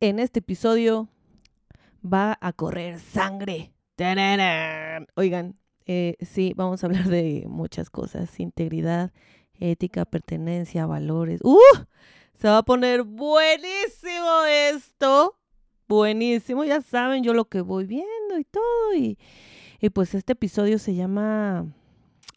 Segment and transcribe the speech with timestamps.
[0.00, 1.08] en este episodio
[2.02, 3.72] va a correr sangre.
[5.14, 9.12] Oigan, eh, sí, vamos a hablar de muchas cosas, integridad,
[9.58, 11.40] ética, pertenencia, valores.
[11.44, 11.58] ¡Uh!
[12.34, 15.36] Se va a poner buenísimo esto.
[15.86, 18.94] Buenísimo, ya saben yo lo que voy viendo y todo.
[18.96, 19.18] Y,
[19.80, 21.66] y pues este episodio se llama,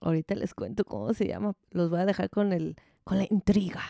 [0.01, 2.75] ahorita les cuento cómo se llama, los voy a dejar con, el,
[3.05, 3.83] con la intriga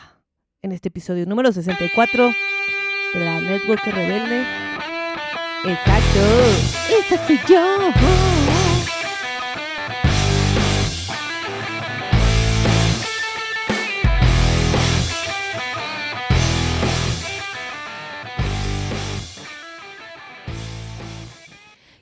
[0.62, 2.30] en este episodio número 64
[3.14, 4.44] la Network Rebelde.
[5.66, 6.20] Exacto,
[7.00, 7.78] esa soy yo.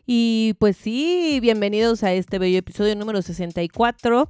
[0.05, 4.29] Y pues sí, bienvenidos a este bello episodio número 64.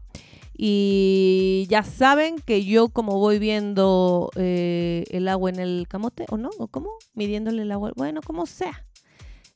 [0.63, 6.37] Y ya saben que yo como voy viendo eh, el agua en el camote, ¿o
[6.37, 6.51] no?
[6.59, 6.91] ¿O cómo?
[7.15, 7.93] Midiéndole el agua.
[7.95, 8.85] Bueno, como sea.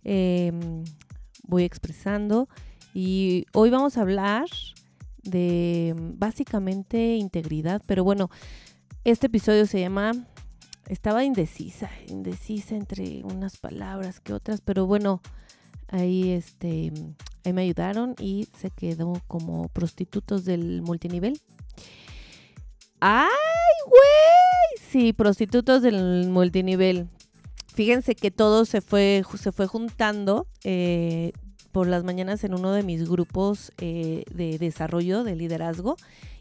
[0.03, 0.83] Em,
[1.43, 2.49] voy expresando.
[2.95, 4.47] Y hoy vamos a hablar
[5.21, 7.83] de básicamente integridad.
[7.85, 8.31] Pero bueno,
[9.03, 10.11] este episodio se llama...
[10.87, 15.21] Estaba indecisa, indecisa entre unas palabras que otras, pero bueno,
[15.87, 16.91] Ahí, este,
[17.43, 21.39] ahí me ayudaron y se quedó como prostitutos del multinivel.
[22.99, 23.27] ¡Ay,
[23.85, 24.89] güey!
[24.89, 27.07] Sí, prostitutos del multinivel.
[27.73, 31.33] Fíjense que todo se fue, se fue juntando eh,
[31.75, 35.97] por las mañanas en uno de mis grupos eh, de desarrollo, de liderazgo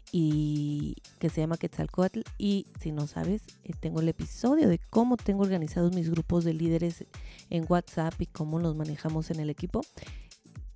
[0.09, 2.21] y que se llama Quetzalcoatl.
[2.37, 6.53] Y si no sabes, eh, tengo el episodio de cómo tengo organizados mis grupos de
[6.53, 7.03] líderes
[7.49, 9.81] en WhatsApp y cómo los manejamos en el equipo.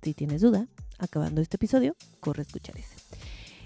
[0.02, 0.66] Si tienes duda,
[0.98, 2.96] acabando este episodio, corre a escuchar ese.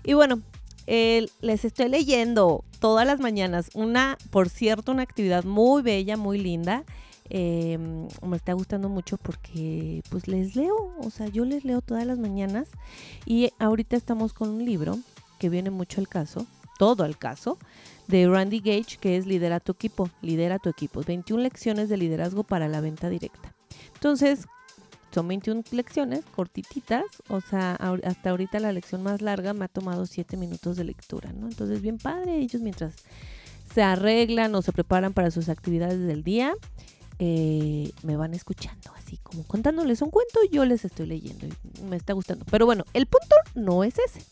[0.04, 0.42] Y bueno,
[0.86, 6.84] les estoy leyendo todas las mañanas una, por cierto, una actividad muy bella, muy linda.
[7.30, 12.04] Em, me está gustando mucho porque pues les leo, o sea, yo les leo todas
[12.06, 12.68] las mañanas
[13.24, 14.98] y ahorita estamos con un libro
[15.38, 16.46] que viene mucho al caso,
[16.78, 17.58] todo al caso,
[18.08, 22.44] de Randy Gage, que es Lidera tu equipo, lidera tu equipo, 21 lecciones de liderazgo
[22.44, 23.54] para la venta directa.
[23.94, 24.46] Entonces,
[25.14, 30.04] son 21 lecciones cortititas, o sea, hasta ahorita la lección más larga me ha tomado
[30.06, 31.46] 7 minutos de lectura, ¿no?
[31.46, 32.96] Entonces, bien padre, ellos mientras
[33.72, 36.52] se arreglan o se preparan para sus actividades del día,
[37.18, 41.96] eh, me van escuchando, así como contándoles un cuento, yo les estoy leyendo y me
[41.96, 42.44] está gustando.
[42.50, 44.24] Pero bueno, el punto no es ese.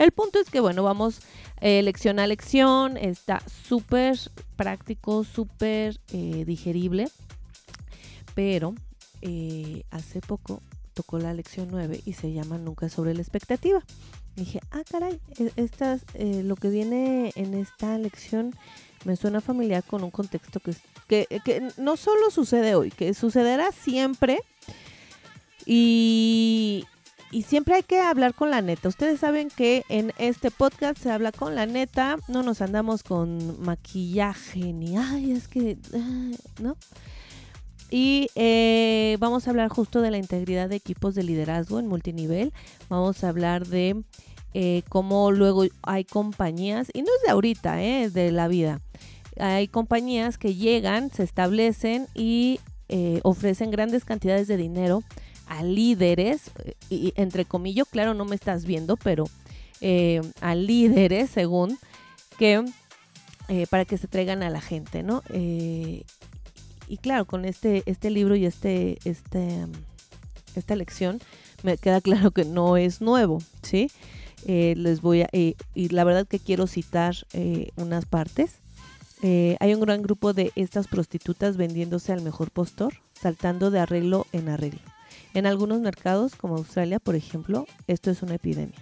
[0.00, 1.20] El punto es que, bueno, vamos
[1.60, 4.18] eh, lección a lección, está súper
[4.56, 7.08] práctico, súper eh, digerible,
[8.34, 8.74] pero
[9.20, 10.62] eh, hace poco
[10.94, 13.84] tocó la lección 9 y se llama Nunca sobre la expectativa.
[14.36, 18.54] dije, ah, caray, e, lo que viene en esta lección
[19.04, 24.40] me suena familiar con un contexto que, que, no solo sucede hoy, que sucederá siempre.
[25.66, 26.84] Y,
[27.30, 28.88] y siempre hay que hablar con la neta.
[28.88, 33.60] Ustedes saben que en este podcast se habla con la neta, no nos andamos con
[33.62, 35.78] maquillaje ni, ay, es que,
[36.60, 36.76] ¿no?
[37.90, 42.52] Y eh, vamos a hablar justo de la integridad de equipos de liderazgo en multinivel.
[42.88, 44.04] Vamos a hablar de
[44.54, 48.80] eh, cómo luego hay compañías, y no es de ahorita, eh, es de la vida.
[49.38, 52.60] Hay compañías que llegan, se establecen y
[53.22, 55.04] ofrecen grandes cantidades de dinero
[55.46, 56.50] a líderes,
[56.88, 59.24] y entre comillas, claro, no me estás viendo, pero
[59.80, 61.78] eh, a líderes, según,
[62.38, 62.64] que
[63.48, 65.22] eh, para que se traigan a la gente, ¿no?
[65.30, 66.04] Eh,
[66.86, 69.66] y claro, con este, este libro y este, este,
[70.54, 71.20] esta lección,
[71.62, 73.90] me queda claro que no es nuevo, ¿sí?
[74.46, 77.14] Les voy a, y la verdad que quiero citar
[77.76, 78.56] unas partes.
[79.22, 84.48] hay un gran grupo de estas prostitutas vendiéndose al mejor postor, saltando de arreglo en
[84.48, 84.80] arreglo.
[85.34, 88.78] En algunos mercados, como Australia, por ejemplo, esto es una epidemia.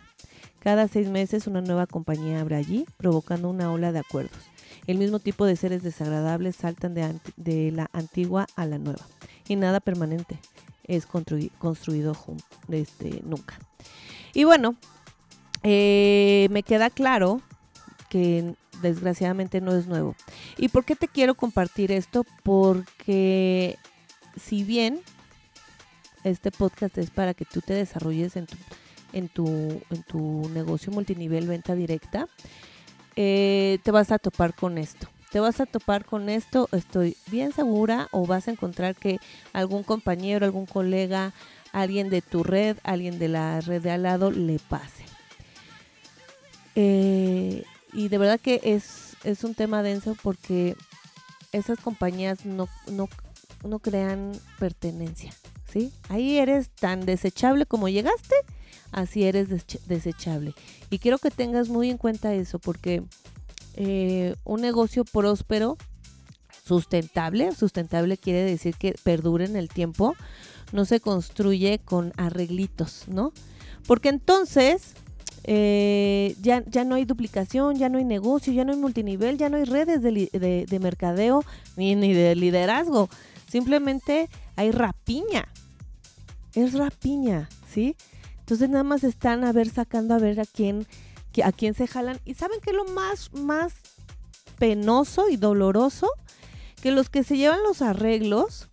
[0.60, 4.38] Cada seis meses una nueva compañía abre allí, provocando una ola de acuerdos.
[4.86, 9.06] El mismo tipo de seres desagradables saltan de, la antigua a la nueva.
[9.46, 10.38] Y nada permanente
[10.84, 12.16] es construido
[12.70, 13.58] este, nunca.
[14.34, 14.76] Y bueno,
[15.62, 17.40] eh, me queda claro
[18.08, 20.14] que desgraciadamente no es nuevo.
[20.56, 22.24] ¿Y por qué te quiero compartir esto?
[22.42, 23.78] Porque
[24.36, 25.00] si bien
[26.24, 32.28] este podcast es para que tú te desarrolles en tu, negocio multinivel venta directa.
[33.16, 35.08] Eh, te vas a topar con esto.
[35.30, 39.18] Te vas a topar con esto, estoy bien segura, o vas a encontrar que
[39.52, 41.34] algún compañero, algún colega,
[41.72, 45.07] alguien de tu red, alguien de la red de al lado le pase.
[46.80, 50.76] Eh, y de verdad que es, es un tema denso porque
[51.50, 53.08] esas compañías no, no,
[53.64, 54.30] no crean
[54.60, 55.34] pertenencia,
[55.68, 55.92] ¿sí?
[56.08, 58.36] Ahí eres tan desechable como llegaste,
[58.92, 59.48] así eres
[59.88, 60.54] desechable.
[60.88, 63.02] Y quiero que tengas muy en cuenta eso, porque
[63.74, 65.78] eh, un negocio próspero,
[66.64, 70.14] sustentable, sustentable quiere decir que perdure en el tiempo,
[70.70, 73.32] no se construye con arreglitos, ¿no?
[73.84, 74.94] Porque entonces
[75.50, 79.48] eh, ya, ya no hay duplicación, ya no hay negocio, ya no hay multinivel, ya
[79.48, 81.42] no hay redes de, de, mercadeo
[81.74, 83.08] ni, ni de liderazgo.
[83.50, 85.48] Simplemente hay rapiña.
[86.52, 87.96] Es rapiña, ¿sí?
[88.40, 90.86] Entonces nada más están a ver sacando a ver a quién,
[91.42, 92.20] a quién se jalan.
[92.26, 93.72] Y saben que lo más, más
[94.58, 96.10] penoso y doloroso,
[96.82, 98.68] que los que se llevan los arreglos,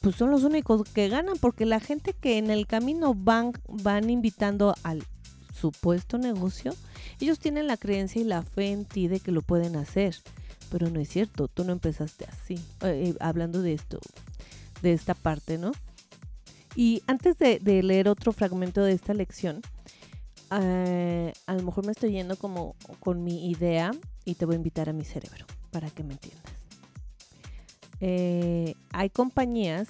[0.00, 4.10] pues son los únicos que ganan, porque la gente que en el camino van, van
[4.10, 5.02] invitando al
[5.56, 6.74] supuesto negocio,
[7.20, 10.16] ellos tienen la creencia y la fe en ti de que lo pueden hacer.
[10.70, 13.98] Pero no es cierto, tú no empezaste así, eh, eh, hablando de esto,
[14.82, 15.72] de esta parte, ¿no?
[16.74, 19.62] Y antes de, leer otro fragmento de esta lección,
[20.52, 23.92] eh, a lo mejor me estoy yendo como con mi idea
[24.24, 26.52] y te voy a invitar a mi cerebro para que me entiendas.
[28.92, 29.88] Hay compañías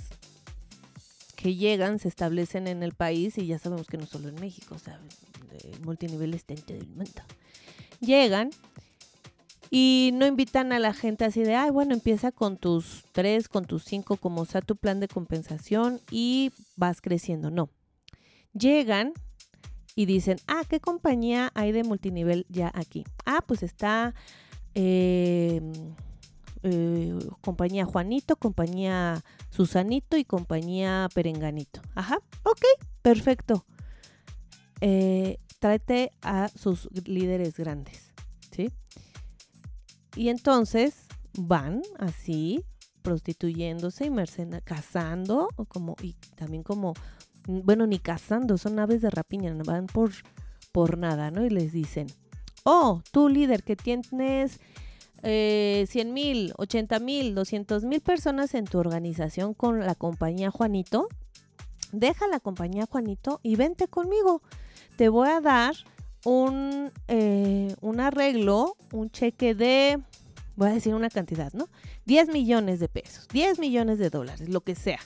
[1.36, 4.78] que llegan, se establecen en el país y ya sabemos que no solo en México,
[4.78, 5.18] ¿sabes?
[5.64, 7.22] El multinivel está en todo el mundo.
[8.00, 8.50] Llegan
[9.70, 13.64] y no invitan a la gente así de, ay, bueno, empieza con tus tres, con
[13.64, 17.50] tus cinco, como sea tu plan de compensación y vas creciendo.
[17.50, 17.68] No.
[18.52, 19.12] Llegan
[19.94, 23.04] y dicen, ah, ¿qué compañía hay de multinivel ya aquí?
[23.24, 24.14] Ah, pues está
[24.74, 25.60] eh,
[26.68, 31.80] eh, compañía Juanito, compañía Susanito y compañía Perenganito.
[31.94, 32.64] Ajá, ok,
[33.02, 33.64] perfecto.
[34.80, 38.12] Eh, tráete a sus líderes grandes,
[38.50, 38.72] ¿sí?
[40.16, 41.06] Y entonces
[41.38, 42.64] van así,
[43.02, 46.94] prostituyéndose y mercena, casando, o como, y también como,
[47.46, 50.10] bueno, ni casando, son aves de rapiña, van por,
[50.72, 51.44] por nada, ¿no?
[51.44, 52.08] Y les dicen,
[52.64, 54.58] oh, tú líder que tienes
[55.22, 61.08] eh, 100 mil, 80 mil, 200 mil personas en tu organización con la compañía Juanito,
[61.92, 64.42] deja la compañía Juanito y vente conmigo.
[64.96, 65.74] Te voy a dar
[66.24, 70.00] un, eh, un arreglo, un cheque de,
[70.56, 71.68] voy a decir una cantidad, ¿no?
[72.06, 75.00] 10 millones de pesos, 10 millones de dólares, lo que sea.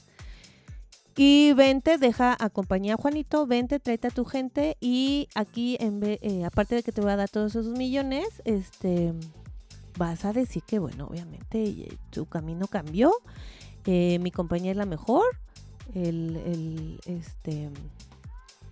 [1.17, 6.45] Y vente, deja a compañía Juanito, vente, tráete a tu gente y aquí, en eh,
[6.47, 9.13] aparte de que te voy a dar todos esos millones, este,
[10.01, 13.13] vas a decir que, bueno, obviamente eh, tu camino cambió,
[13.87, 15.25] mi compañía es la mejor,
[15.95, 17.71] el, el, este,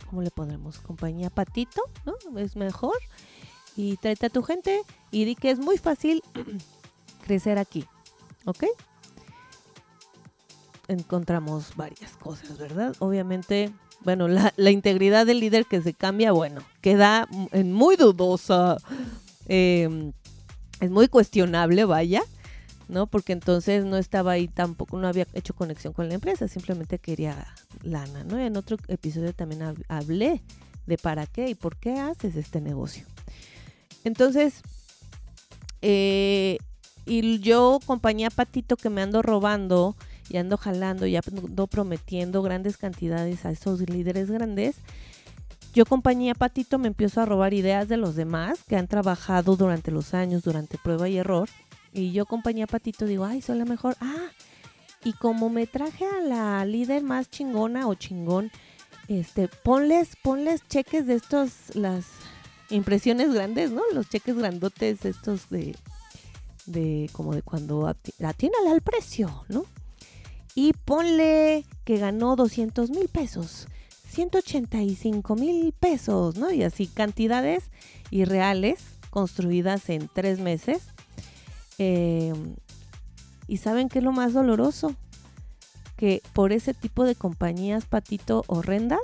[0.08, 0.78] ¿cómo le pondremos?
[0.78, 2.38] Compañía Patito, ¿no?
[2.38, 2.96] Es mejor.
[3.76, 4.80] Y tráete a tu gente
[5.10, 6.22] y di que es muy fácil
[7.26, 7.84] crecer aquí,
[8.44, 8.64] ¿ok?
[10.88, 12.94] Encontramos varias cosas, ¿verdad?
[13.00, 18.78] Obviamente, bueno, la, integridad del líder que se cambia, bueno, queda en muy dudosa,
[19.46, 20.12] em,
[20.80, 22.22] es muy cuestionable, vaya.
[22.88, 23.06] ¿no?
[23.06, 27.46] Porque entonces no estaba ahí tampoco, no había hecho conexión con la empresa, simplemente quería
[27.82, 28.38] lana, ¿no?
[28.38, 30.42] en otro episodio también hablé
[30.86, 33.04] de para qué y por qué haces este negocio.
[34.04, 34.62] Entonces,
[35.82, 36.58] eh,
[37.04, 39.96] y yo, compañía Patito, que me ando robando
[40.30, 44.76] y ando jalando y ando prometiendo grandes cantidades a esos líderes grandes,
[45.78, 49.92] yo, compañía Patito, me empiezo a robar ideas de los demás que han trabajado durante
[49.92, 51.48] los años, durante prueba y error
[51.92, 53.96] y yo, compañía Patito, digo, ay, soy la mejor.
[54.00, 54.30] Ah,
[55.04, 58.50] y como me traje a la líder más chingona o chingón,
[59.06, 62.06] este, ponles, ponles cheques de estos, las
[62.70, 63.82] impresiones grandes, ¿no?
[63.94, 65.76] Los cheques grandotes estos de,
[66.66, 69.64] de como de cuando atínale al precio, ¿no?
[70.56, 73.68] Y ponle que ganó 200 mil pesos,
[74.26, 76.50] 185 mil pesos, ¿no?
[76.50, 77.70] Y así cantidades
[78.10, 80.82] irreales construidas en tres meses
[81.78, 82.56] Em,
[83.46, 84.94] y saben qué es lo más doloroso?
[85.96, 89.00] Que por ese tipo de compañías patito horrendas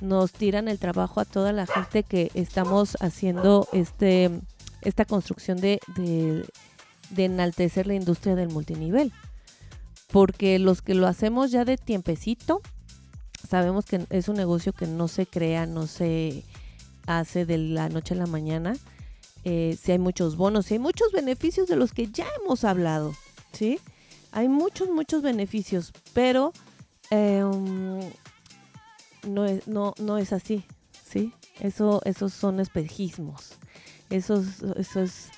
[0.00, 4.30] nos tiran el trabajo a toda la gente que estamos haciendo este,
[4.82, 5.80] esta construcción de,
[7.10, 9.12] de enaltecer la industria del multinivel.
[10.10, 12.62] Porque los que lo hacemos ya de tiempecito,
[13.48, 16.44] sabemos que es un negocio que no se crea, no se
[17.06, 18.74] hace de la noche a la mañana
[19.44, 23.14] eh, si hay muchos bonos, si hay muchos beneficios de los que ya hemos hablado,
[23.52, 23.80] ¿sí?
[24.32, 26.52] Hay muchos, muchos beneficios, pero
[27.10, 28.00] em,
[29.26, 30.64] no, es, no, no es así,
[31.08, 31.32] ¿sí?
[31.60, 33.52] Eso, esos son espejismos.
[34.10, 35.28] Esos, esos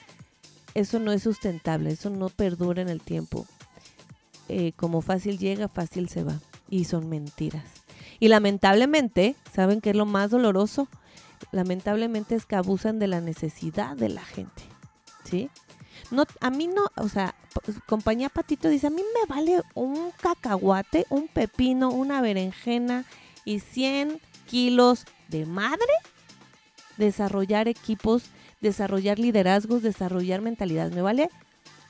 [0.75, 3.47] eso no es sustentable, eso no perdura en el tiempo.
[4.49, 6.41] Eh, como fácil llega, fácil se va.
[6.69, 7.80] Y son mentiras.
[8.21, 10.89] Y lamentablemente, ¿saben qué es lo más doloroso?
[11.53, 14.63] Lamentablemente es que abusan de la necesidad de la gente.
[15.25, 15.51] ¿Sí?
[16.11, 17.35] No, a mí no, o sea,
[17.87, 23.05] compañía Patito dice, a mí me vale un cacahuate, un pepino, una berenjena
[23.45, 25.93] y 100 kilos de madre
[27.01, 28.25] desarrollar equipos,
[28.61, 30.93] desarrollar liderazgos, desarrollar mentalidad.
[30.93, 31.31] Me vale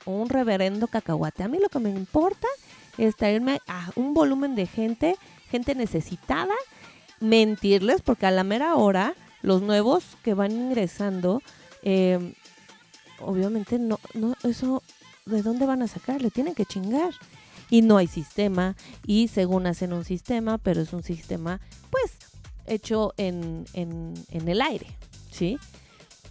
[0.05, 1.43] un reverendo cacahuate.
[1.43, 2.47] A mí lo que me importa
[2.97, 5.15] es traerme a un volumen de gente,
[5.51, 6.53] gente necesitada,
[7.19, 11.41] mentirles, porque a la mera hora los nuevos que van ingresando,
[11.83, 12.33] eh,
[13.19, 14.81] obviamente no, no, eso,
[15.25, 16.21] ¿de dónde van a sacar?
[16.21, 17.13] Le tienen que chingar.
[17.69, 22.17] Y no hay sistema, y según hacen un sistema, pero es un sistema, pues,
[22.67, 24.87] hecho en, en, en el aire,
[25.31, 25.57] ¿sí?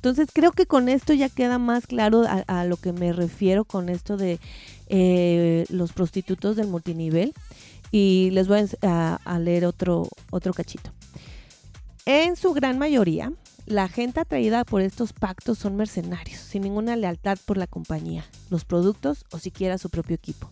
[0.01, 3.91] Entonces creo que con esto ya queda más claro a, lo que me refiero con
[3.91, 4.41] esto de
[4.89, 7.35] eh, los prostitutos del multinivel.
[7.91, 10.93] Y les voy a, leer otro, otro cachito.
[12.07, 13.33] En su gran mayoría,
[13.67, 18.65] la gente atraída por estos pactos son mercenarios, sin ninguna lealtad por la compañía, los
[18.65, 20.51] productos o siquiera su propio equipo.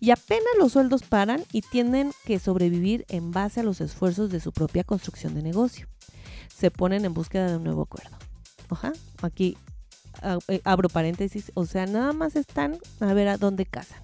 [0.00, 4.40] Y apenas los sueldos paran y tienen que sobrevivir en base a los esfuerzos de
[4.40, 5.86] su propia construcción de negocio.
[6.54, 8.16] Se ponen en búsqueda de un nuevo acuerdo.
[8.68, 9.56] Ajá, aquí
[10.48, 14.00] eh, abro paréntesis, o sea, nada más están a ver a dónde casan.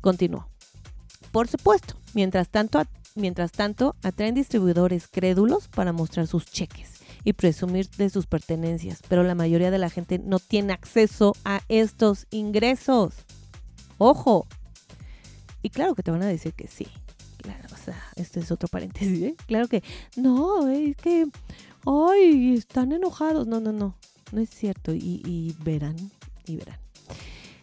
[0.00, 0.53] Continúo.
[1.34, 2.80] Por supuesto, mientras tanto,
[3.16, 9.24] mientras tanto atraen distribuidores crédulos para mostrar sus cheques y presumir de sus pertenencias, pero
[9.24, 13.14] la mayoría de la gente no tiene acceso a estos ingresos.
[13.98, 14.46] Ojo.
[15.60, 16.86] Y claro que te van a decir que sí.
[17.38, 19.34] Claro, o sea, esto es otro paréntesis, ¿eh?
[19.48, 19.82] Claro que
[20.14, 21.26] no, es que,
[21.84, 23.48] ay, están enojados.
[23.48, 23.96] No, no, no,
[24.30, 24.94] no es cierto.
[24.94, 25.96] Y, y verán,
[26.46, 26.78] y verán.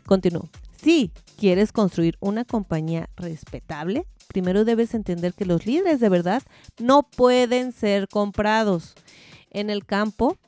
[0.05, 0.49] Continúo.
[0.81, 6.41] Si quieres construir una compañía respetable, primero debes entender que los líderes de verdad
[6.79, 8.95] no pueden ser comprados
[9.51, 10.39] en el campo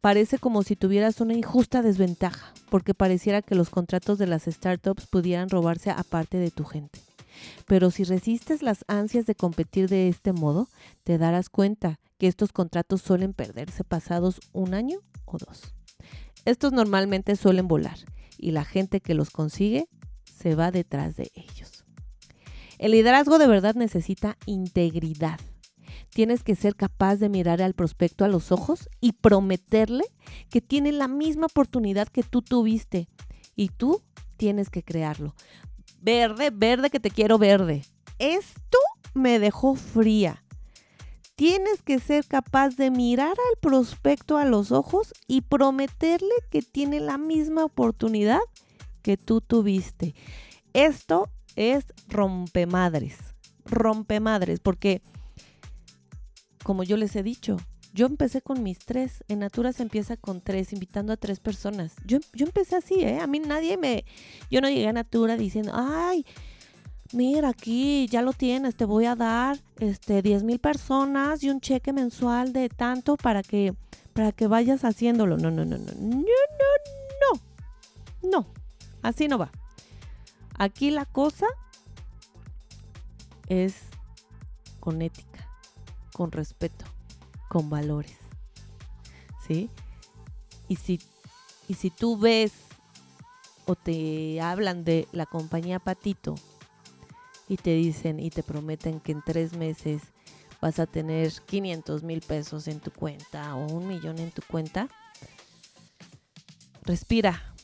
[0.00, 5.08] parece como si tuvieras una injusta desventaja, porque pareciera que los contratos de las startups
[5.08, 7.00] pudieran robarse a parte de tu gente.
[7.66, 10.68] Pero si resistes las ansias de competir de este modo,
[11.02, 15.74] te darás cuenta que estos contratos suelen perderse pasados un año o dos.
[16.44, 17.98] Estos normalmente suelen volar
[18.40, 19.88] y la gente que los consigue
[20.24, 21.84] se va detrás de ellos.
[22.78, 25.38] El liderazgo de verdad necesita integridad
[26.10, 30.04] tienes que ser capaz de mirar al prospecto a los ojos y prometerle
[30.50, 33.08] que tiene la misma oportunidad que tú tuviste.
[33.56, 34.02] Y tú
[34.36, 35.34] tienes que crearlo.
[36.00, 37.84] Verde, verde que te quiero verde.
[38.18, 38.78] Esto
[39.14, 40.42] me dejó fría.
[41.40, 47.00] Tienes que ser capaz de mirar al prospecto a los ojos y prometerle que tiene
[47.00, 48.40] la misma oportunidad
[49.00, 50.14] que tú tuviste.
[50.74, 53.16] Esto es rompemadres.
[53.64, 55.00] Rompemadres, porque
[56.62, 57.56] como yo les he dicho,
[57.94, 59.24] yo empecé con mis tres.
[59.26, 61.94] En Natura se empieza con tres, invitando a tres personas.
[62.04, 63.18] Yo, yo empecé así, ¿eh?
[63.18, 64.04] A mí nadie me...
[64.50, 66.26] Yo no llegué a Natura diciendo, ay,
[67.12, 71.60] mira aquí, ya lo tienes, te voy a dar este 10 mil personas y un
[71.60, 73.74] cheque mensual de tanto para que,
[74.12, 75.36] para que vayas haciéndolo.
[75.36, 76.24] No, no, no, no, no, no,
[78.22, 78.30] no.
[78.30, 78.46] No,
[79.02, 79.50] así no va.
[80.58, 81.46] Aquí la cosa
[83.48, 83.74] es
[84.78, 85.30] con ética
[86.20, 86.84] con respeto,
[87.48, 88.18] con valores.
[89.46, 89.70] ¿Sí?
[90.68, 91.00] Y si,
[91.66, 92.52] y si tú ves
[93.64, 96.34] o te hablan de la compañía Patito
[97.50, 100.00] y te dicen y te prometen que en tres meses
[100.62, 104.88] vas a tener 500 mil pesos en tu cuenta o un millón en tu cuenta,
[106.82, 107.54] respira,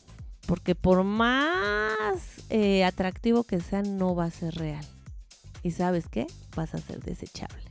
[0.47, 2.19] porque por más
[2.51, 4.85] eh, atractivo que sea, no va a ser real.
[5.63, 6.27] ¿Y sabes qué?
[6.55, 7.67] Vas a ser desechable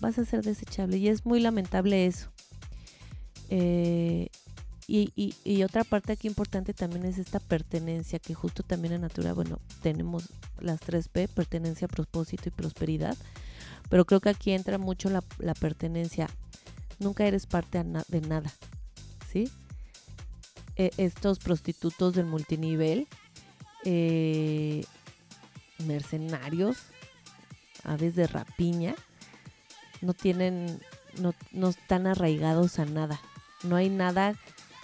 [0.00, 2.30] vas a ser desechable y es muy lamentable eso.
[3.50, 4.28] Eh,
[4.90, 9.60] y, otra parte aquí importante también es esta pertenencia, que justo también en Natura, bueno,
[9.82, 10.24] tenemos
[10.60, 13.14] las 3P, pertenencia, propósito y prosperidad,
[13.90, 16.30] pero creo que aquí entra mucho la, pertenencia.
[17.00, 18.50] Nunca eres parte de nada,
[19.30, 19.50] ¿sí?
[20.76, 23.08] E, estos prostitutos del multinivel,
[23.84, 24.86] eh,
[25.84, 26.78] mercenarios,
[27.84, 28.94] aves de rapiña,
[30.00, 30.80] no tienen,
[31.20, 33.20] no, no están arraigados a nada.
[33.64, 34.34] No hay nada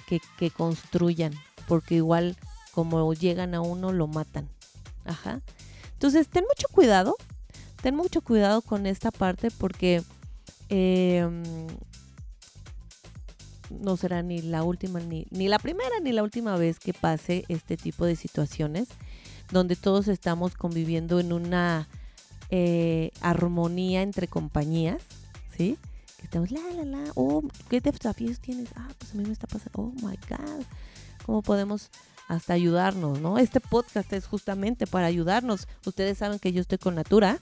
[0.07, 1.33] que, construyan,
[1.67, 2.37] porque igual
[2.73, 4.49] como llegan a uno lo matan.
[5.05, 5.41] Ajá.
[5.93, 7.17] Entonces, ten mucho cuidado,
[7.83, 10.03] ten mucho cuidado con esta parte porque
[10.69, 11.43] em,
[13.71, 17.45] no será ni la última, ni, ni la primera, ni la última vez que pase
[17.49, 18.89] este tipo de situaciones
[19.51, 21.89] donde todos estamos conviviendo en una
[22.51, 25.03] eh, armonía entre compañías,
[25.57, 25.79] ¿sí?
[26.25, 28.71] Estamos, la, la, la, oh, ¿qué desafíos tienes?
[28.77, 30.65] Ah, pues a mí me está pasando, oh my God,
[31.25, 31.91] ¿cómo podemos
[32.29, 33.39] hasta ayudarnos, ¿no?
[33.39, 35.69] Este podcast es justamente para ayudarnos.
[35.85, 37.39] Ustedes saben que yo estoy con Natura,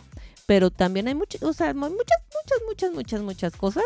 [0.47, 3.85] pero también hay muchas, o sea, muchas, muchas, muchas, muchas, muchas cosas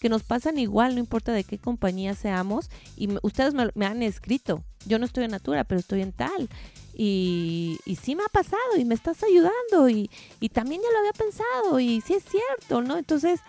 [0.00, 2.70] que nos pasan igual, no importa de qué compañía seamos.
[2.96, 6.48] Y ustedes me, han escrito, yo no estoy en Natura, pero estoy en tal.
[6.94, 10.98] Y, y sí me ha pasado y me estás ayudando y, y también ya lo
[10.98, 12.96] había pensado y sí es cierto, ¿no?
[12.96, 13.40] Entonces,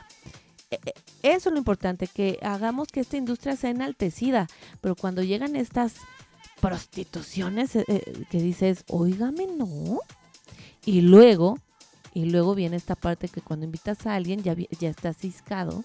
[1.24, 4.48] eso es lo importante, que hagamos que esta industria sea enaltecida,
[4.82, 5.96] pero cuando llegan estas
[6.62, 10.00] prostituciones eh, eh, que dices, oígame, no.
[10.86, 11.58] Y luego,
[12.14, 15.84] y luego viene esta parte que cuando invitas a alguien ya, ya está ciscado,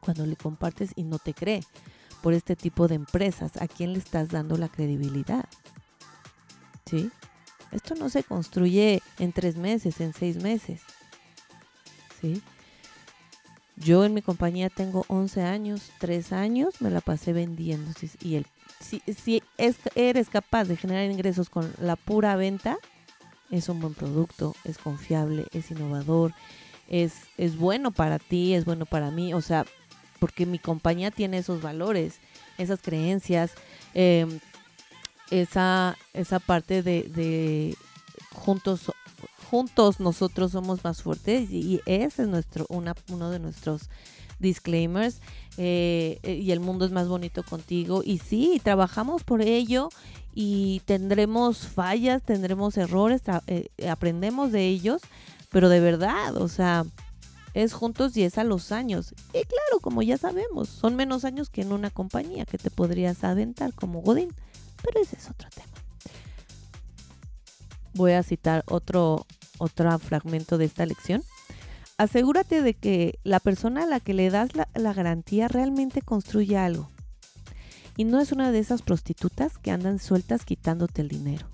[0.00, 1.60] cuando le compartes y no te cree
[2.22, 5.44] por este tipo de empresas, ¿a quién le estás dando la credibilidad?
[6.86, 7.10] ¿Sí?
[7.72, 10.80] Esto no se construye en tres meses, en seis meses.
[12.20, 12.42] ¿Sí?
[13.76, 17.92] Yo en mi compañía tengo 11 años, 3 años, me la pasé vendiendo.
[18.22, 18.46] Y el,
[18.80, 22.78] si, si es, eres capaz de generar ingresos con la pura venta,
[23.50, 26.32] es un buen producto, es confiable, es innovador,
[26.88, 29.34] es, es bueno para ti, es bueno para mí.
[29.34, 29.66] O sea,
[30.18, 32.18] porque mi compañía tiene esos valores,
[32.56, 33.52] esas creencias,
[33.92, 34.40] em,
[35.30, 37.76] esa, esa parte de, de
[38.32, 38.90] juntos
[39.50, 43.88] juntos nosotros somos más fuertes y ese es nuestro una, uno de nuestros
[44.38, 45.20] disclaimers
[45.56, 48.02] eh, eh, y el mundo es más bonito contigo.
[48.04, 49.88] Y sí trabajamos por ello
[50.34, 55.00] y tendremos fallas tendremos errores eh, aprendemos de ellos
[55.50, 56.84] pero de verdad o sea
[57.54, 59.14] es juntos y es a los años.
[59.28, 63.24] Y claro como ya sabemos son menos años que en una compañía que te podrías
[63.24, 64.34] aventar como Godín
[64.82, 65.66] pero ese es otro tema.
[67.94, 69.26] Voy a citar otro
[69.58, 71.22] otro fragmento de esta lección.
[71.98, 76.90] Asegúrate de que la persona a la que le das la, garantía realmente construye algo.
[77.96, 81.46] Y no es una de esas prostitutas que andan sueltas quitándote el dinero.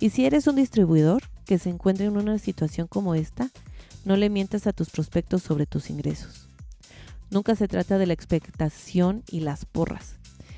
[0.00, 3.50] Y si eres un distribuidor que se encuentra en una situación como esta,
[4.04, 6.48] no le mientas a tus prospectos sobre tus ingresos.
[7.30, 10.16] Nunca se trata de la expectación y las porras.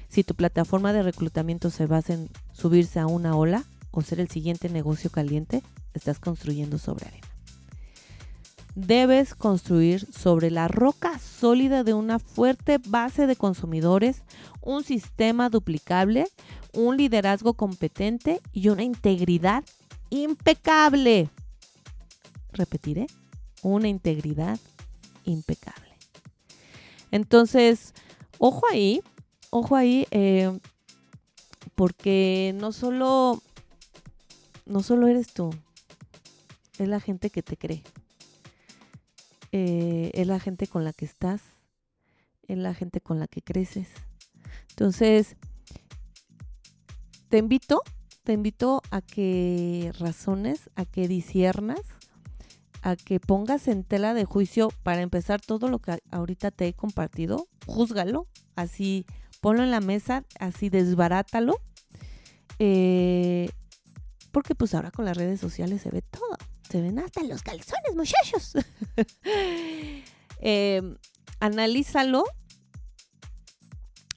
[0.08, 4.28] Si tu plataforma de reclutamiento se basa en subirse a una ola o ser el
[4.28, 5.62] siguiente negocio caliente,
[5.94, 7.26] estás construyendo sobre arena.
[8.74, 14.22] Debes construir sobre la roca sólida de una fuerte base de consumidores,
[14.60, 16.28] un sistema duplicable,
[16.72, 19.64] un liderazgo competente y una integridad
[20.10, 21.28] impecable.
[22.52, 23.08] Repetiré,
[23.62, 24.58] una integridad
[25.24, 25.96] impecable.
[27.10, 27.94] Entonces,
[28.38, 29.02] ojo ahí,
[29.50, 30.58] ojo ahí, eh,
[31.74, 33.42] porque no solo,
[34.68, 35.50] no solo eres tú,
[36.78, 37.82] es la gente que te cree.
[39.50, 41.42] Eh, es la gente con la que estás,
[42.46, 43.88] es la gente con la que creces.
[44.70, 45.36] Entonces,
[47.28, 47.82] te invito,
[48.24, 51.80] te invito a que razones, a que disiernas,
[52.82, 56.74] a que pongas en tela de juicio, para empezar, todo lo que ahorita te he
[56.74, 59.06] compartido, júzgalo, así,
[59.40, 61.56] ponlo en la mesa, así desbarátalo.
[62.58, 63.50] Eh,
[64.38, 66.36] porque pues ahora con las redes sociales se ve todo.
[66.70, 68.52] Se ven hasta los calzones, muchachos.
[70.40, 70.96] Em,
[71.40, 72.22] analízalo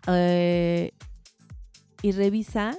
[0.07, 0.91] eh,
[2.03, 2.77] y revisa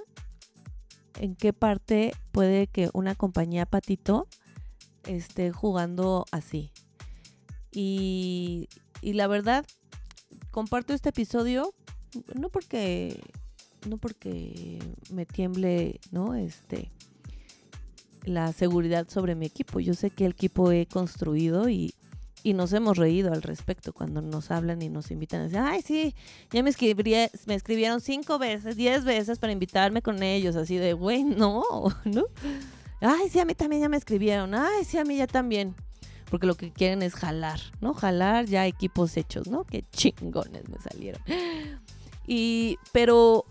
[1.18, 4.28] en qué parte puede que una compañía patito
[5.04, 6.70] esté jugando así.
[7.72, 8.68] Y,
[9.00, 9.66] y la verdad,
[10.52, 11.74] comparto este episodio
[12.36, 13.20] no porque
[13.88, 14.78] no porque
[15.10, 16.36] me tiemble, ¿no?
[16.36, 16.92] Este
[18.24, 19.80] la seguridad sobre mi equipo.
[19.80, 21.94] Yo sé que el equipo he construido y,
[22.44, 26.14] nos hemos reído al respecto cuando nos hablan y nos invitan decir, ay, sí,
[26.50, 26.72] ya me,
[27.46, 31.62] me escribieron cinco veces, diez veces para invitarme con ellos, así de, güey, no,
[32.04, 32.24] ¿no?
[33.00, 35.76] Ay, sí, a mí también ya me escribieron, ay, sí, a mí ya también.
[36.30, 37.94] Porque lo que quieren es jalar, ¿no?
[37.94, 39.64] Jalar ya equipos hechos, ¿no?
[39.64, 41.22] Qué chingones me salieron.
[42.26, 43.44] Y, pero,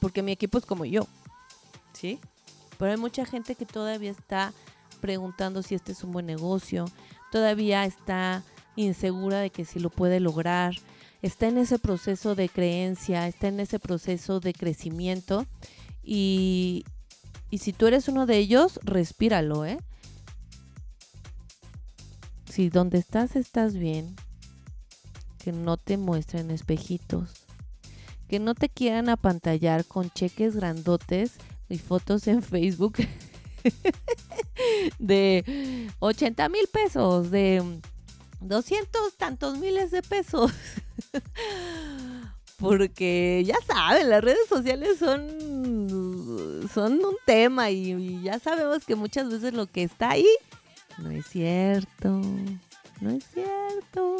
[0.00, 1.06] porque mi equipo es como yo,
[1.92, 2.18] ¿sí?
[2.78, 4.52] Pero hay mucha gente que todavía está
[5.00, 6.86] preguntando si este es un buen negocio,
[7.30, 8.42] todavía está
[8.76, 10.74] insegura de que si lo puede lograr,
[11.22, 15.46] está en ese proceso de creencia, está en ese proceso de crecimiento
[16.02, 16.84] y,
[17.50, 19.78] y si tú eres uno de ellos, respíralo, ¿eh?
[22.50, 24.16] Si donde estás estás bien,
[25.38, 27.30] que no te muestren espejitos,
[28.28, 31.34] que no te quieran apantallar con cheques grandotes
[31.68, 32.96] y fotos en Facebook
[34.98, 37.62] de 80 mil pesos, de
[38.40, 40.52] 200 tantos miles de pesos.
[42.58, 49.28] Porque ya saben, las redes sociales son, son un tema y, ya sabemos que muchas
[49.30, 50.26] veces lo que está ahí
[50.98, 52.22] no es cierto.
[53.00, 54.16] No es cierto.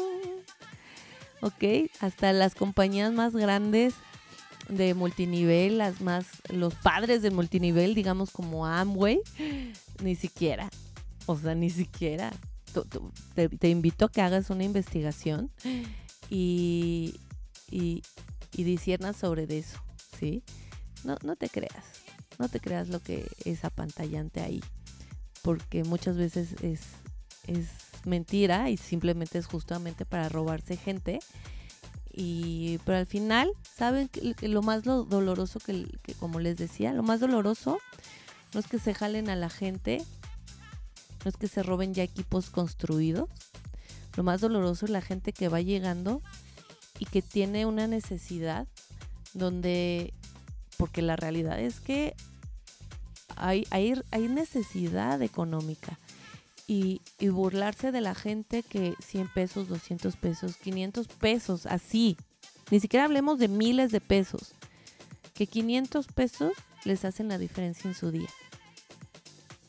[1.41, 3.95] Ok, hasta las compañías más grandes
[4.69, 9.19] de multinivel, las más, los padres de multinivel, digamos como Amway,
[10.03, 10.69] ni siquiera.
[11.25, 12.31] O sea, ni siquiera.
[13.33, 15.49] Te, te invito a que hagas una investigación
[16.29, 17.15] y,
[17.71, 18.03] y,
[18.55, 18.77] y
[19.17, 19.79] sobre eso,
[20.19, 20.43] ¿sí?
[21.03, 21.85] No, no te creas,
[22.37, 24.61] no te creas lo que es apantallante ahí,
[25.41, 26.81] porque muchas veces es,
[27.47, 27.67] es
[28.05, 31.19] mentira y simplemente es justamente para robarse gente.
[32.19, 37.03] Y, pero al final, ¿saben que, lo más doloroso que, que, como les decía, lo
[37.03, 37.77] más doloroso
[38.55, 40.03] no es que se jalen a la gente,
[41.23, 43.29] no es que se roben ya equipos construidos,
[44.15, 46.23] lo más doloroso es la gente que va llegando
[46.97, 48.65] y que tiene una necesidad
[49.35, 50.11] donde,
[50.77, 52.15] porque la realidad es que
[53.35, 55.99] hay, hay, hay necesidad económica
[56.67, 62.17] y, y, burlarse de la gente que 100 pesos, 200 pesos, 500 pesos, así,
[62.69, 64.53] ni siquiera hablemos de miles de pesos,
[65.33, 66.51] que 500 pesos
[66.83, 68.29] les hacen la diferencia en su día.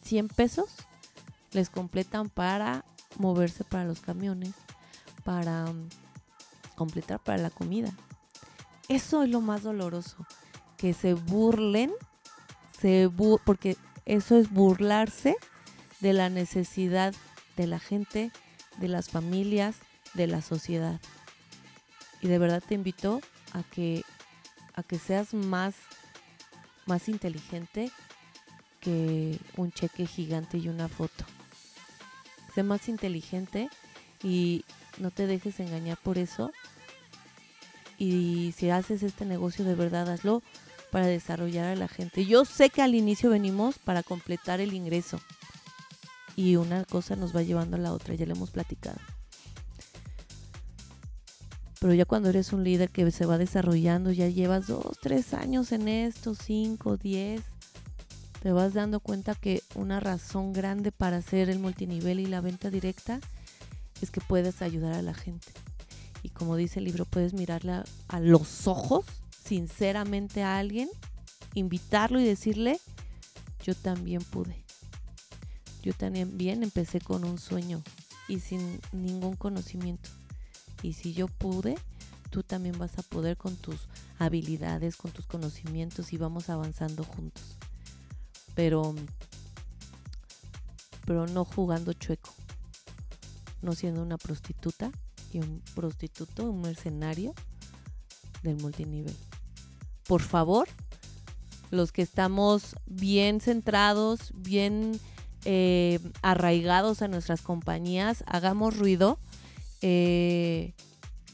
[0.03, 0.71] 100 pesos
[1.53, 2.85] les completan para
[3.19, 4.55] moverse para los camiones,
[5.25, 5.67] para
[6.75, 7.93] completar para la comida.
[8.89, 10.17] Eso es lo más doloroso,
[10.77, 11.93] que se burlen,
[12.81, 13.11] se
[13.45, 15.37] porque eso es burlarse
[16.01, 17.15] de la necesidad
[17.57, 18.31] de la gente,
[18.79, 19.77] de las familias,
[20.15, 21.01] de la sociedad.
[22.21, 23.21] Y de verdad te invito
[23.53, 24.05] a que
[24.75, 25.75] a que seas más
[26.87, 27.91] más inteligente
[28.81, 31.25] que un cheque gigante y una foto.
[32.55, 33.69] Sé más inteligente
[34.23, 34.65] y
[34.99, 36.53] no te dejes engañar por eso.
[37.99, 40.43] Y si haces este negocio de verdad, hazlo
[40.91, 42.25] para desarrollar a la gente.
[42.25, 45.21] Yo sé que al inicio venimos para completar el ingreso.
[46.39, 49.01] Y una cosa nos va llevando a la otra, ya le hemos platicado.
[51.81, 55.73] Pero ya cuando eres un líder que se va desarrollando, ya llevas dos, tres años
[55.73, 57.43] en esto, cinco, diez,
[58.41, 62.71] te vas dando cuenta que una razón grande para hacer el multinivel y la venta
[62.71, 63.19] directa
[64.01, 65.49] es que puedes ayudar a la gente.
[66.23, 69.05] Y como dice el libro, puedes mirarle a los ojos
[69.45, 70.89] sinceramente a alguien,
[71.55, 72.79] invitarlo y decirle,
[73.65, 74.68] yo también pude.
[75.89, 77.83] Yo también empecé con un sueño
[78.29, 80.11] y sin ningún conocimiento.
[80.83, 81.79] Y si yo pude,
[82.29, 87.57] tú también vas a poder con tus habilidades, con tus conocimientos y vamos avanzando juntos.
[88.55, 88.95] Pero
[91.07, 92.35] pero no jugando chueco
[93.63, 94.93] no siendo una prostituta
[95.33, 97.33] y un prostituto, un mercenario
[98.43, 99.17] del multinivel.
[100.07, 100.69] Por favor,
[101.71, 105.01] los que estamos bien centrados, bien
[105.51, 109.19] eh, arraigados a nuestras compañías, hagamos ruido,
[109.81, 110.75] eh,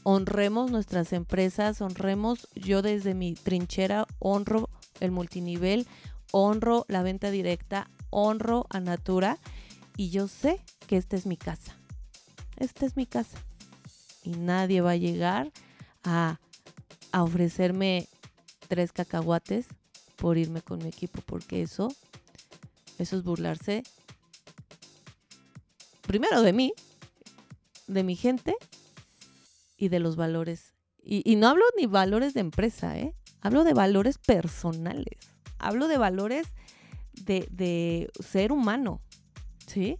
[0.03, 4.69] honremos nuestras empresas, honremos, yo desde mi trinchera honro
[5.01, 5.85] el multinivel,
[6.31, 9.37] honro la venta directa, honro a Natura
[9.97, 11.75] y yo sé que esta es mi casa
[12.57, 13.37] esta es mi casa.
[14.23, 15.51] Y nadie va a llegar
[16.03, 16.39] a,
[17.13, 18.09] ofrecerme
[18.67, 19.67] tres cacahuates
[20.17, 21.93] por irme con mi equipo, porque eso,
[22.97, 23.83] eso es burlarse
[26.05, 26.73] primero de mí,
[27.87, 28.55] de mi gente
[29.77, 30.73] y de los valores.
[31.07, 33.13] Y, no hablo ni valores de empresa, ¿eh?
[33.41, 35.19] Hablo de valores personales.
[35.59, 36.47] Hablo de valores
[37.13, 39.01] de, ser humano,
[39.67, 39.99] ¿sí?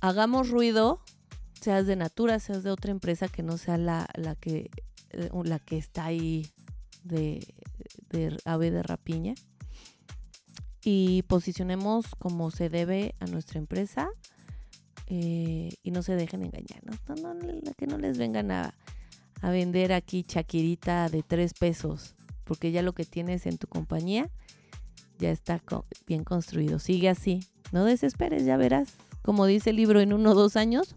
[0.00, 1.02] hagamos ruido,
[1.60, 4.70] seas de Natura, seas de otra empresa que no sea la, la que,
[5.10, 6.46] eh, la que está ahí
[7.04, 7.46] de,
[8.08, 9.34] de ave de rapiña.
[10.82, 14.08] Y posicionemos como se debe a nuestra empresa
[15.06, 16.82] eh, y no se dejen engañar.
[16.84, 18.74] No, que no les vengan a,
[19.42, 22.14] a vender aquí chaquirita de tres pesos,
[22.44, 24.30] porque ya lo que tienes en tu compañía
[25.18, 25.62] ya está
[26.06, 26.78] bien construido.
[26.78, 27.40] Sigue así,
[27.72, 30.96] no desesperes, ya verás como dice el libro, en uno o dos años,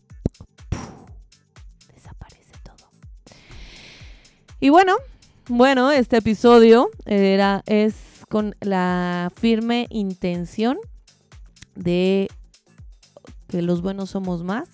[1.93, 2.89] desaparece todo.
[4.60, 4.96] Y bueno,
[5.48, 10.80] bueno, este episodio era, es con la firme intención
[11.76, 12.28] de
[13.48, 14.69] que los buenos somos más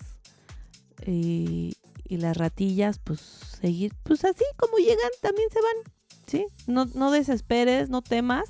[1.06, 1.76] y,
[2.08, 5.92] las ratillas, pues seguir, pues así como llegan, también se van,
[6.26, 6.46] ¿sí?
[6.66, 8.48] No, no desesperes, no temas.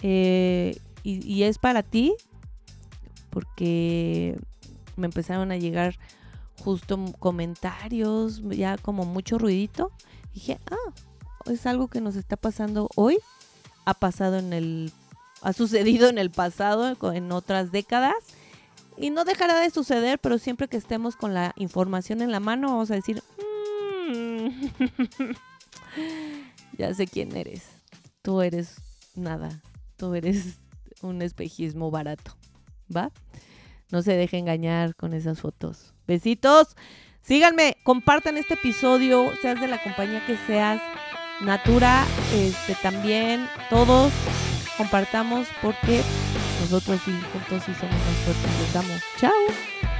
[0.00, 2.14] Eh, y es para ti,
[3.28, 4.40] porque
[4.96, 5.98] me empezaron a llegar
[6.58, 9.92] justo comentarios, ya como mucho ruidito.
[10.32, 10.92] Dije, ah,
[11.52, 13.18] es algo que nos está pasando hoy,
[13.84, 14.92] ha pasado en el,
[15.42, 18.14] ha sucedido en el pasado, en otras décadas,
[18.96, 22.68] y no dejará de suceder, pero siempre que estemos con la información en la mano,
[22.68, 23.22] vamos a decir,
[24.12, 24.48] mm,
[26.78, 27.64] ya sé quién eres,
[28.22, 28.76] tú eres
[29.14, 29.62] nada,
[29.96, 30.58] tú eres
[31.00, 32.36] un espejismo barato,
[32.94, 33.10] ¿va?
[33.90, 35.92] No se deje engañar con esas fotos.
[36.06, 36.76] Besitos.
[37.20, 40.80] Síganme, compartan este episodio, seas de la compañía que seas.
[41.42, 44.12] Natura, este también, todos
[44.76, 46.02] compartamos porque
[46.60, 48.60] nosotros sí, juntos sí somos más fuertes.
[48.60, 49.02] Les damos.
[49.18, 49.91] Chao.